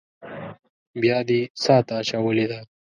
[1.01, 2.59] بيا دې څاه ته اچولې ده.